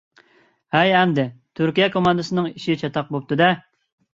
[0.75, 1.25] ھەي، ئەمدى
[1.59, 3.55] تۈركىيە كوماندىسىنىڭ ئىشى چاتاق بولۇپتۇ-دە!